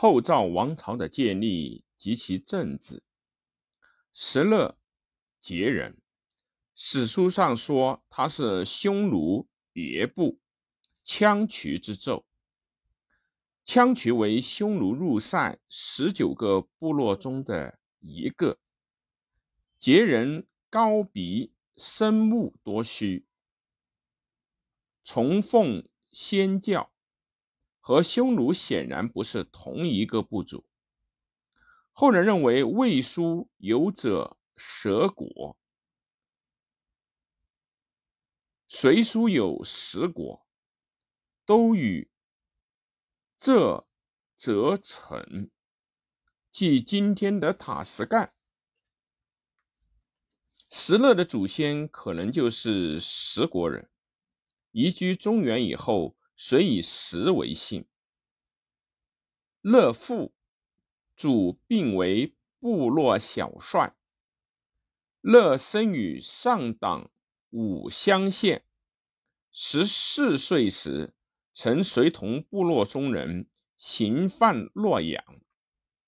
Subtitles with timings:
[0.00, 3.02] 后赵王朝的建立及其政治。
[4.12, 4.78] 石勒，
[5.42, 6.00] 羯人，
[6.76, 10.38] 史书上说他是匈奴别部
[11.04, 12.22] 羌渠之胄。
[13.66, 18.60] 羌渠为匈奴入塞十九个部落中的一个。
[19.80, 23.26] 羯人高鼻，深目多须，
[25.02, 26.92] 崇奉先教。
[27.88, 30.66] 和匈奴显然不是同一个部族。
[31.90, 35.56] 后人认为魏书有者蛇国，
[38.66, 40.46] 隋书有十国，
[41.46, 42.10] 都与
[43.38, 43.88] 这
[44.36, 45.48] 则成，
[46.52, 48.34] 即今天的塔什干。
[50.68, 53.88] 石勒的祖先可能就是十国人，
[54.72, 56.17] 移居中原以后。
[56.40, 57.84] 遂以石为姓。
[59.60, 60.32] 乐父
[61.16, 63.96] 主并为部落小帅。
[65.20, 67.10] 乐生于上党
[67.50, 68.64] 武乡县，
[69.50, 71.12] 十四岁时，
[71.52, 75.40] 曾随同部落中人行犯洛阳，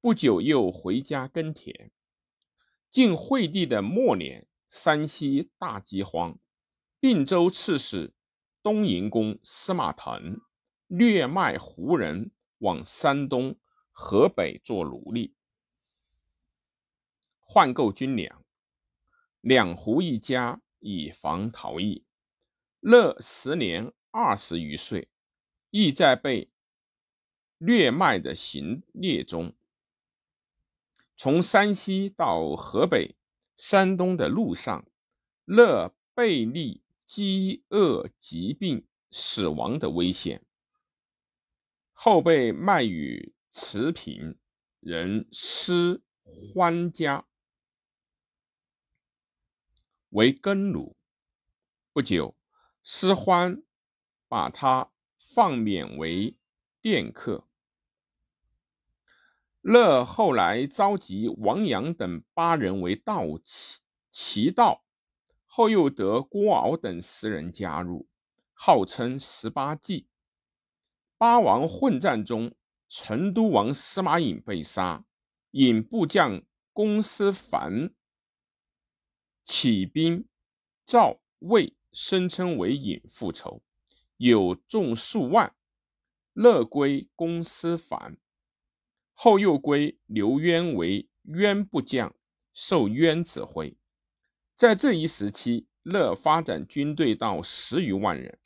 [0.00, 1.92] 不久又回家耕田。
[2.90, 6.36] 晋惠帝的末年，山西大饥荒，
[6.98, 8.12] 并州刺史。
[8.66, 10.40] 东营公司马腾
[10.88, 13.56] 掠卖胡人往山东、
[13.92, 15.36] 河北做奴隶，
[17.38, 18.44] 换购军粮。
[19.40, 22.04] 两胡一家以防逃逸。
[22.80, 25.08] 乐时年二十余岁，
[25.70, 26.50] 亦在被
[27.58, 29.54] 掠卖的行列中。
[31.16, 33.14] 从山西到河北、
[33.56, 34.84] 山东的路上，
[35.44, 36.82] 乐背立。
[37.06, 40.44] 饥饿、疾病、死亡的危险，
[41.92, 44.36] 后被卖与持平
[44.80, 47.26] 人施欢家
[50.10, 50.96] 为耕奴。
[51.92, 52.36] 不久，
[52.82, 53.62] 施欢
[54.28, 56.36] 把他放免为
[56.82, 57.46] 佃客。
[59.60, 63.80] 乐后来召集王阳等八人为道齐
[64.10, 64.85] 齐道。
[65.56, 68.06] 后又得郭敖等十人加入，
[68.52, 70.06] 号称十八骑。
[71.16, 72.54] 八王混战中，
[72.90, 75.06] 成都王司马颖被杀，
[75.52, 76.42] 颖部将
[76.74, 77.94] 公司凡
[79.44, 80.28] 起兵
[80.84, 83.62] 赵魏，声称为颖复仇，
[84.18, 85.56] 有众数万。
[86.34, 88.18] 乐归公司凡，
[89.14, 92.14] 后又归刘渊为渊部将，
[92.52, 93.74] 受渊指挥。
[94.56, 98.38] 在这一时期，乐发展军队到十余万人。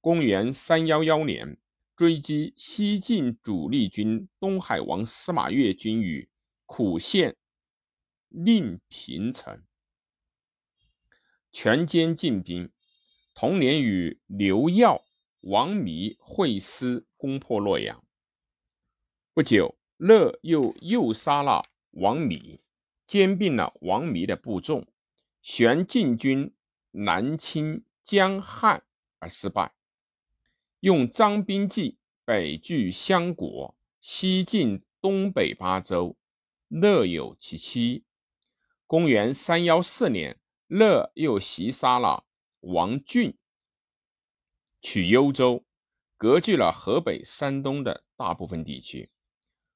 [0.00, 1.58] 公元三幺幺年，
[1.94, 6.30] 追击西晋主力军东海王司马越军于
[6.64, 7.36] 苦县
[8.30, 9.62] 令平城，
[11.52, 12.72] 全歼晋兵。
[13.34, 15.04] 同年，与刘耀、
[15.40, 18.02] 王弥会师攻破洛阳。
[19.34, 22.62] 不久，乐又诱杀了王弥，
[23.04, 24.86] 兼并了王弥的部众。
[25.44, 26.54] 玄晋军
[26.92, 28.82] 南侵江汉
[29.18, 29.74] 而失败，
[30.80, 36.16] 用张兵计北拒相国，西进东北八州。
[36.68, 38.04] 乐有其妻。
[38.86, 42.24] 公元三幺四年，乐又袭杀了
[42.60, 43.36] 王俊，
[44.80, 45.66] 取幽州，
[46.16, 49.10] 割据了河北、山东的大部分地区。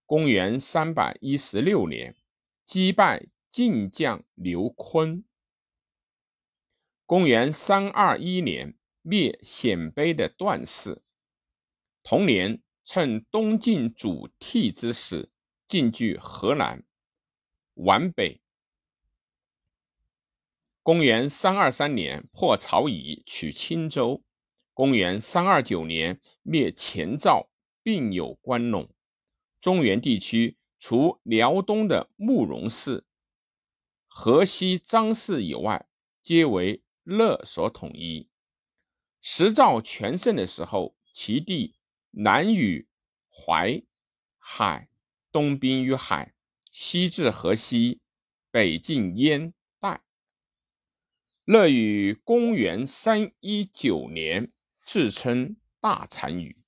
[0.06, 2.16] 公元三百一十六年，
[2.64, 5.24] 击败晋将刘琨。
[7.08, 11.02] 公元三二一年，灭鲜卑的段氏。
[12.02, 15.30] 同年，趁东晋主替之时，
[15.66, 16.84] 进据河南
[17.72, 18.42] 皖北。
[20.82, 24.22] 公元三二三年，破曹乙，取青州。
[24.74, 27.48] 公元三二九年，灭前赵，
[27.82, 28.86] 并有关陇。
[29.62, 33.06] 中原地区，除辽东的慕容氏、
[34.06, 35.88] 河西张氏以外，
[36.22, 36.82] 皆为。
[37.08, 38.28] 乐所统一，
[39.22, 41.74] 时赵全盛的时候，其地
[42.10, 42.86] 南与
[43.30, 43.82] 淮
[44.36, 44.90] 海，
[45.32, 46.34] 东濒于海，
[46.70, 48.02] 西至河西，
[48.50, 50.02] 北近燕代。
[51.44, 54.52] 乐于公元三一九年
[54.84, 56.62] 自称大单于，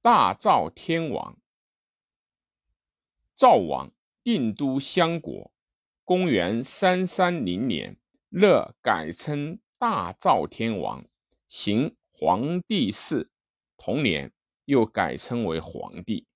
[0.00, 1.38] 大赵天王，
[3.36, 3.92] 赵王
[4.22, 5.52] 定都相国。
[6.04, 7.96] 公元三三零年，
[8.28, 11.04] 乐改称大赵天王，
[11.46, 13.30] 行皇帝事。
[13.76, 14.32] 同年，
[14.64, 16.26] 又改称为皇帝。